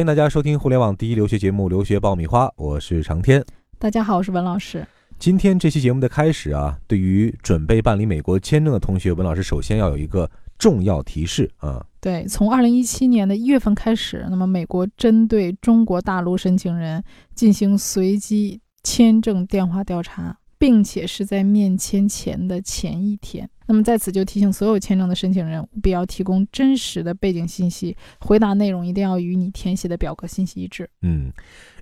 [0.00, 3.44] 欢迎大家收听互联网第一留学节目《留学爆米花》，我是长天。
[3.78, 4.82] 大家好，我是文老师。
[5.18, 11.84] 今天这期节目的开始啊，对于准备办理美国签证的同学，文老师首先要有一个重要提示啊。
[12.00, 17.04] 对，从二零一七年的一月份开始，那么美国针对中国大陆申请人
[17.34, 20.34] 进行随机签证电话调查。
[20.60, 23.48] 并且是在面签前的前一天。
[23.66, 30.90] 那么在此就提醒所有签证的申请人，务必要提供真实的背景信息，回答内容一定要与你填写的表格信息一致。
[31.02, 31.32] 嗯，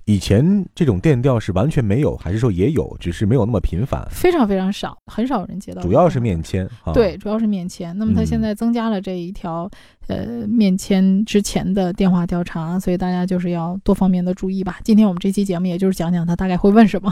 [0.05, 4.07] 以前这种电调是完全没有，还是说也有，只是没有那么频繁？
[4.11, 5.81] 非常非常少，很少有人接到。
[5.81, 6.69] 主要是面签。
[6.93, 7.97] 对，主要是面签。
[7.97, 9.69] 那么他现在增加了这一条，
[10.07, 14.79] 呃，面签之前的电话调查，所以大家就是要多方面的注意吧。
[14.83, 17.11] 今天我们这期节目也就是讲讲他大概会问什么。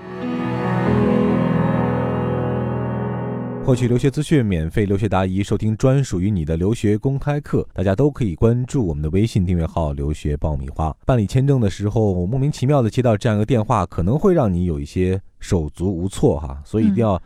[3.63, 7.65] 获取留学资讯，免费留学答疑，收听专属于你的留学公开课。
[7.73, 10.93] 大家都可以关注我们的微信订阅号“留学爆米花”。
[11.05, 17.21] 办理签证的时候，莫名其妙的接到这样一个电话，可能会让你有一些手足无措哈，所以一定要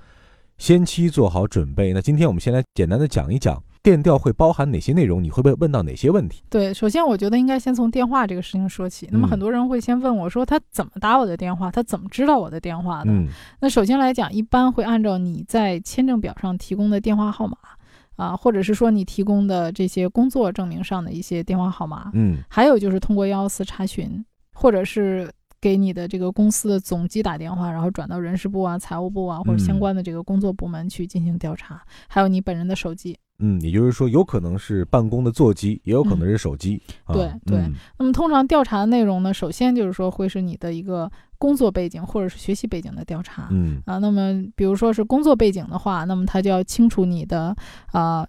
[0.58, 1.94] 先期做好准备。
[1.94, 3.64] 那今天我们先来简单的讲一讲。
[3.86, 5.24] 电调会包含哪些内容？
[5.24, 6.42] 你会不会问到哪些问题？
[6.50, 9.08] 对，首先我觉得应该先从电话这个事情说起。
[9.12, 11.70] 那么很多人会先问我说，他怎么打我的电话？
[11.70, 13.12] 他怎么知道我的电话的？
[13.60, 17.56] 那首先来讲，一般会按照你在签证表上提供的电话号码
[18.16, 22.10] 啊，或者是说你提供的这些工作证明上的一些电话号码。
[22.16, 24.26] 嗯，还有就是通过幺幺四查询，
[24.56, 31.84] 或者是给你的这个公司的总机打电话，然后转到人事部啊、财务部啊或者相关的这个工作部门去进行调查。
[32.08, 33.16] 还有你本人的手机。
[33.40, 36.82] 嗯，也就是说，有可能是办公的座机，也有可能是手机。
[37.08, 37.64] 对对。
[37.98, 43.48] 那么，通常调查的内容呢，首先就是说会是你的一个工作背景或者是学习背景的调查。
[43.52, 47.56] 嗯啊，那么比如说是工作背景的话，那么他就要清楚你的
[47.92, 48.28] 啊。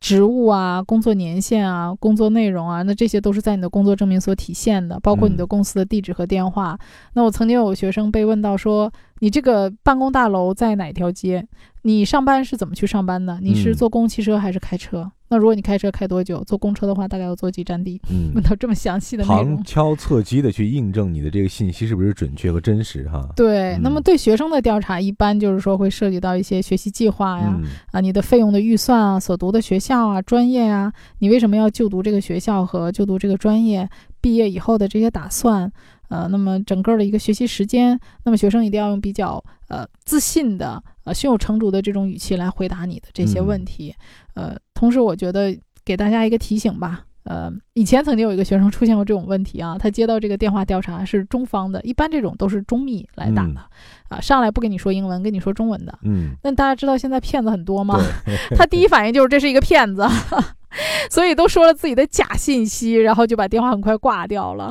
[0.00, 6.78] 职务啊，工作年限啊，工作内容啊，那这些都是在你的工作证明所体现的，包括你的公司的地址和电话。
[7.14, 11.46] 那我曾经有学生被问到说，你这个办公大楼在哪条街？
[11.82, 13.38] 你上班是怎么去上班的？
[13.40, 15.10] 你是坐公共汽车还是开车？
[15.30, 16.42] 那如果你开车开多久？
[16.44, 18.00] 坐公车的话，大概要坐几站地？
[18.10, 23.26] 嗯，问到这么详细的内容，旁敲侧击的去印证你的这个信息是不是准确和真实哈？
[23.36, 27.58] 对，那么对学生的调查，一般就是说会涉及到一些学习计划呀，
[27.92, 33.88] 啊，你的费用的预算啊，所读的学校啊，专业啊，你为什么要就读这个学校和就读这个专业？
[34.20, 35.70] 毕业以后的这些打算，
[36.08, 43.94] 呃，那么整个的一个学习时间，那么学生一定要用比较呃自信的、呃胸有成竹的这种语气来回答你的这些问题，
[44.34, 53.60] 呃，同时我觉得给大家一个提醒吧，呃，以前曾经有一个学生出现过这种问题啊，他接到这个电话调查是中方的，一般这种都是中密来打的，
[54.08, 58.00] 啊，上来不跟你说英文，跟你说中文的，嗯，那大家知道现在骗子很多吗？
[58.56, 60.06] 他第一反应就是这是一个骗子。
[61.10, 64.70] 所以都说了自己的假信息，然后就把电话很快挂掉了。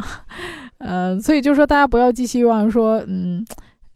[0.80, 3.46] 呃，所以就是说大家不要寄希望说，嗯，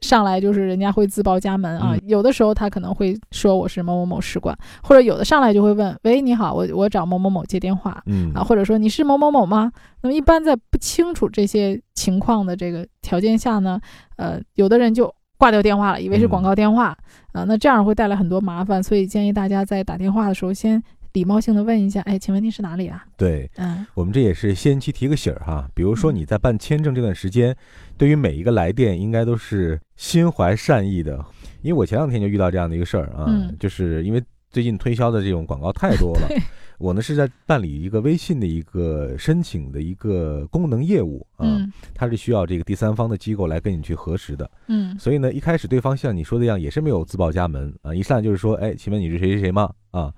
[0.02, 1.96] 上来就是人家会自报家门啊。
[2.08, 9.72] 有的时候他可能会说我是某某某使馆，或者有的上来就会问，喂，你好，我我找某某某接电话，嗯啊，或者说你是某某某吗？
[10.02, 13.80] 那么一般在不清楚这些情况的这个条件下呢，
[14.18, 16.98] 呃，有的人就挂掉电话了，以为是广告电话
[17.34, 20.82] 啊，那这样会带来很多麻烦，所以建议大家在打电话的时候先。
[21.14, 23.06] 礼貌性的问一下，哎，请问您是哪里啊？
[23.18, 25.70] 对，嗯，我们这也是先期提个醒儿哈。
[25.74, 27.56] 比如说你在办签证这段时间，
[27.98, 31.24] 对于每一个来电，应该都是心怀善意的。
[31.62, 33.28] 因为我前两天就遇到这样的一个事儿啊，
[33.60, 36.30] 就是因为最近推销的这种广告太多了，
[36.80, 41.46] 我呢是在办理一个微信的一个申请的一个功能业务啊，
[41.94, 49.72] 它是需要这个第三方的机构来跟你去核实的，嗯，所以呢，一开始对方像你说的一样，也是没有自报家门啊，一上来就是说，哎，请问你是谁谁谁吗？
[49.92, 50.14] 啊。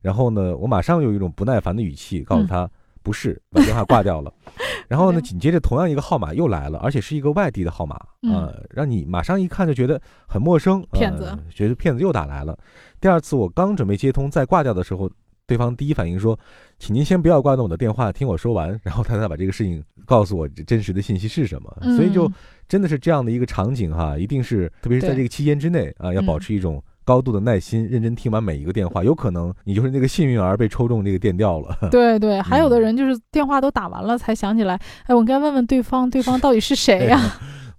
[0.00, 2.68] 然后呢，我马上用一种不耐烦的语气告诉他
[3.02, 4.32] 不是，把电话挂掉了。
[4.88, 7.94] 然后呢，紧接着同样一个号码又来了，而且是一个外地的号码
[8.32, 12.58] 啊，让你马上一看就觉得很陌生，骗子，觉得骗子又打来了。
[13.00, 15.08] 第二次我刚准备接通再挂掉的时候，
[15.46, 16.38] 对方第一反应说
[16.78, 21.76] ：“请您先不要挂断我的电话，听我说完。”然后他再把这个事情告诉我真实的信息是什么。
[21.96, 22.30] 所以就
[22.68, 26.82] 真的是这样的一个场景哈，一定是特别是在这个期间之内啊，要保持一种。
[27.04, 31.76] 高度的耐心，认真听完每一个电话，有可能你就是那个幸运儿被抽中这个电调了。
[31.90, 37.20] 对对，还有的人就是电话都打完了才想起来，哎，我该问问对方，对方到底是谁呀？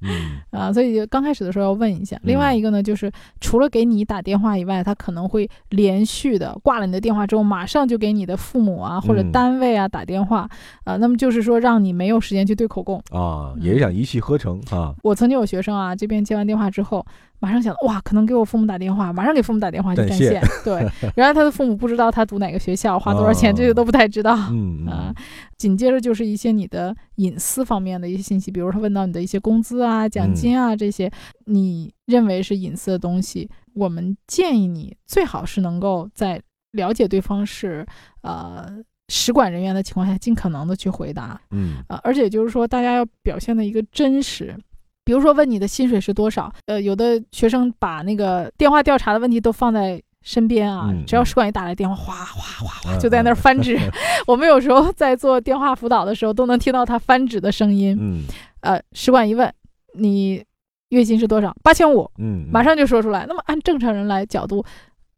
[0.04, 2.20] 嗯啊，所以刚开始的时候要问一下。
[2.24, 10.50] 另外一个呢，就是除了给你打电话以外，他可能会连续的挂了你的电话之后，马上就给你的父母啊或者单位啊打电话
[10.86, 14.96] 啊，那么就是说让你没有时间去对口供啊，也是想一气呵成啊。
[15.04, 17.06] 我曾经有学生啊，这边接完电话之后。
[17.42, 20.40] 马上想哇，可能给我父母打电话，马上给父母打电话就占线。
[20.64, 24.38] 对，原来他的父母不知道他读哪个学校，花多少钱，这些都不太知道。
[24.52, 25.12] 嗯啊，
[25.58, 31.12] 紧接着就是一些你的隐私方面的一些信息，比如他问到你的一些工资啊、奖金啊这些，
[31.48, 36.40] 你认为是隐私的东西，我们建议你最好是能够在
[36.74, 37.84] 了解对方是
[38.22, 38.72] 呃
[39.10, 41.42] 使馆人员的情况下，尽可能的去回答。
[41.50, 44.56] 嗯啊，而且就是说，大家要表现的一个真实。
[45.04, 46.52] 比如说问你的薪水是多少？
[46.68, 53.78] 呃，有的学生把那个电话调查的问题都放在身边啊，只要使馆一打来电话，哗哗哗哗就在那儿翻纸。
[54.28, 57.98] 我们有时候在做电话辅导的时候，都能听到他翻纸的声音。
[58.00, 58.24] 嗯，
[58.62, 59.52] 呃，使馆一问
[59.96, 60.44] 你
[60.90, 61.56] 月薪是多少？
[61.64, 62.10] 八千五。
[62.20, 63.26] 嗯，马上就说出来。
[63.28, 64.64] 那么按正常人来角度。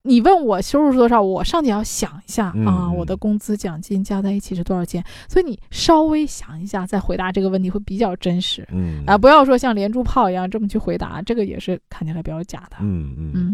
[0.06, 5.02] 你问我收入是多少，我上去要想一下啊，我的工资奖金加在一起是多少钱？
[5.30, 8.68] 所以你稍微想一下再回答这个问题会比较真实。
[8.74, 12.76] 嗯啊，不要说像连珠炮一样这么去回答，这个也是看起来比较假的。
[12.82, 13.52] 嗯嗯嗯。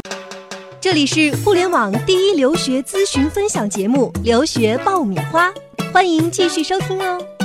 [0.80, 5.48] 这里是互联网第一留学咨询分享节目《留学爆米花》，
[5.92, 7.39] 欢迎继续收听哦。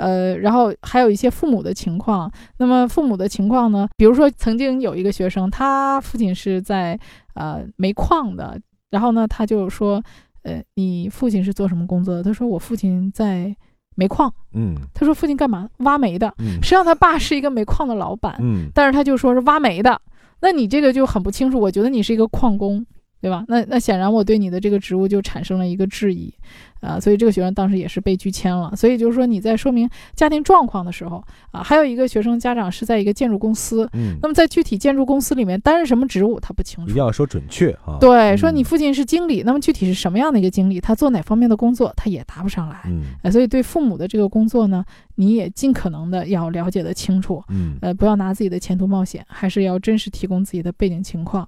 [0.00, 2.32] 呃，然后还有一些父母的情况。
[2.56, 3.86] 那么父母的情况呢？
[3.98, 6.98] 比如说，曾经有一个学生，他父亲是在
[7.34, 8.58] 呃煤矿的，
[8.88, 10.02] 然后呢，他就说，
[10.42, 12.22] 呃，你父亲是做什么工作的？
[12.22, 13.54] 他说我父亲在
[13.94, 14.32] 煤矿。
[14.54, 14.74] 嗯。
[14.94, 15.68] 他说父亲干嘛？
[15.80, 16.32] 挖煤的。
[16.38, 16.54] 嗯。
[16.62, 18.36] 实际上他爸是一个煤矿的老板。
[18.40, 18.70] 嗯。
[18.74, 20.00] 但是他就说是挖煤的。
[20.40, 21.60] 那你这个就很不清楚。
[21.60, 22.86] 我觉得你是一个矿工。
[23.20, 23.44] 对吧？
[23.48, 26.32] 那那显然我对你的这个职务就产生了一个质疑，
[26.80, 28.74] 啊，所以这个学生当时也是被拒签了。
[28.74, 37.98] 所以就是说你在说明家庭状况的时候，啊，还有一个学生家长是在一个建筑公司，嗯，那么在具体建筑公司里面担任什么职务他不清楚，一定要说准确啊。
[38.00, 44.82] 对，说你父亲是经理，那么具体是什么样的一个经理，他做哪方面的工作，他也答不上来，嗯，所以对父母的这个工作呢，
[45.16, 51.46] 你也尽可能的要了解的清楚，嗯，呃，不要拿自己的前途冒险，还是要真实提供自己的背景情况。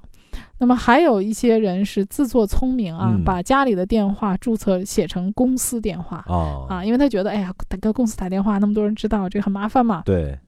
[0.58, 6.24] 那么还有一些人是自作聪明啊，把家里的电话注册写成公司电话
[6.68, 10.02] 啊，因为他觉得，哎呀，打个公司打电话，那么多人知道，这个很麻烦嘛。
[10.04, 10.38] 对，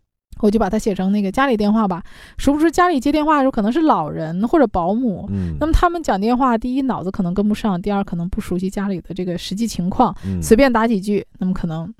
[0.40, 2.02] 我就把它写成那个家里电话吧。
[2.38, 11.92] 殊不知家里接电话的时候可能是老人或者保姆，嗯，那么他们讲电话，第一脑子可能跟不上，第二可能不熟悉家里的这个实际情况，随便打几句，那么可能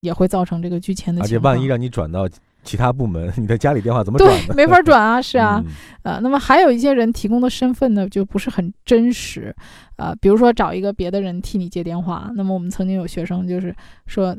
[0.00, 1.22] 也会造成这个拒签的。
[1.22, 2.28] 而且万一让你转到。
[2.64, 5.62] 其他部门，你的家里电话怎么转对，没法转啊， 是啊，
[6.02, 9.54] 呃，那么还有一些人提供的身份呢，就不是很真实，
[9.96, 13.74] 呃，比如说找一个别的人替你接电话，那么我们曾经有学生就是
[14.06, 14.36] 说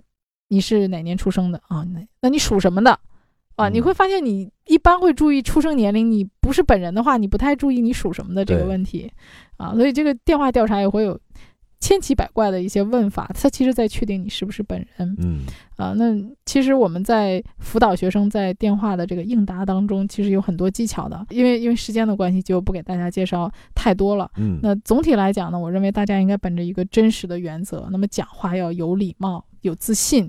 [0.49, 1.85] 你是哪年出生的啊？
[1.93, 2.99] 那那你属什么的
[3.55, 3.69] 啊？
[3.69, 9.11] 你会发现你一般会注意出生年龄，你不是本人的话，你不太注意你属什么的这个问题
[9.57, 11.19] 啊，所以这个电话调查也会有。
[11.85, 15.15] 千奇百怪的一些问法，他其实在确定你是不是本人。
[15.19, 15.41] 嗯，
[15.77, 21.23] 啊，那其实我们在辅导学生在电话的这个应答当中，其实有很多技巧的。
[21.29, 24.27] 因为因为时间的关系，就不给大家介绍太多了。
[24.37, 30.27] 嗯，那总体来讲呢，我认为大家应该本着一个真实的原则，那么讲话要有礼貌、有自信，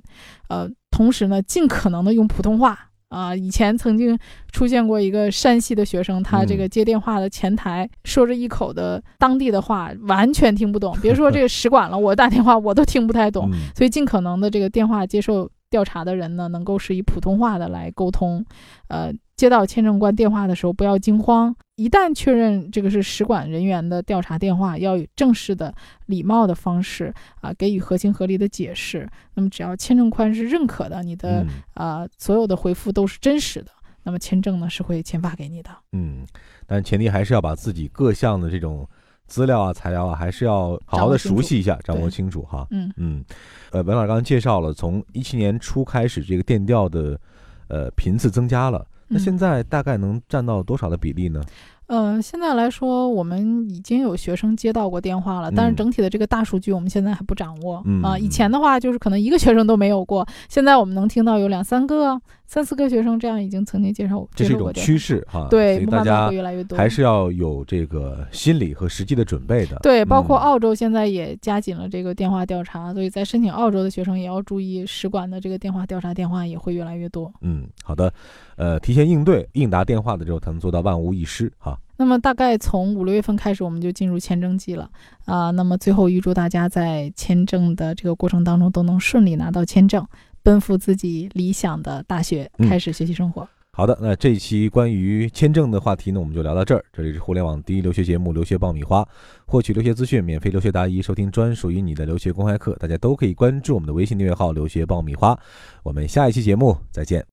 [0.50, 2.90] 呃，同时呢，尽可能的用普通话。
[3.08, 4.18] 啊，以前曾经
[4.52, 10.96] 出现过一个山西的学生，他这个接电话的前台说着一口的当地的话，完全听不懂。
[11.00, 13.50] 别说这个使馆了，我打电话我都听不太懂。
[13.74, 18.44] 所以尽可能的这个电话接受调查的人呢，能够是以普通话的来沟通，
[18.88, 19.12] 呃。
[19.36, 21.54] 接到签证官电话的时候，不要惊慌。
[21.76, 25.72] 一旦确认这个是使馆人员的调查电话，要以正式的、
[26.06, 29.06] 礼貌的方式啊，给予合情合理的解释。
[29.34, 33.70] 那么，只要签证官是认可的，你的啊所有的回复都是真实的，
[34.04, 35.70] 那么签证呢是会签发给你的。
[35.92, 36.26] 嗯，
[36.66, 38.88] 但前提还是要把自己各项的这种
[39.26, 42.66] 资料啊、材料啊，还是要好好的熟悉一下，掌握清楚哈。
[42.70, 43.24] 嗯嗯，
[43.70, 47.20] 呃，文老师刚刚介绍了，从一七年初开始，这个电调的
[47.68, 48.86] 呃频次增加了。
[49.08, 51.40] 那现在大概能占到多少的比例呢？
[51.86, 58.18] 呃，现在来说，我们已经有学生接到过电话了，但是整体的这个大数据我们现在还不掌握啊。
[58.18, 64.26] 以前的话，就是可能一个学生都没有过，现在我们能听到有两三个、三四个学生这样已经曾经介绍。
[64.34, 69.76] 这是一种趋势哈，对，大家越来越多，还是要有这个心理和实际的准备的。
[69.82, 77.32] 对，包括澳洲现在也加紧了这个电话调查，所以在申请澳洲的学生也要注意，使馆的这个电话调查电话也会越来越多。
[77.40, 78.12] 嗯，好的，
[78.56, 81.78] 呃，提前应对应答电话的时候，才能做到万无一失哈。
[81.98, 84.88] 那么大概从五六月份开始，我们就进入签证季了
[85.24, 85.50] 啊。
[85.50, 90.06] 那么最后预祝大家在签证的这个过程当中都能顺利拿到签证，
[90.46, 93.48] 奔赴自己理想的大学，开始学习生活。
[93.72, 96.84] 好的，那这一期关于签证的话题呢，我们就聊到这儿。
[96.92, 99.02] 这里是互联网第一留学节目《留学爆米花》，
[99.44, 105.36] 获取留学资讯，免费留学答疑，收听专属于你的留学公开课，大家都可以关注我们的微信订阅号“留学爆米花”。
[105.82, 107.24] 我们下一期节目再见。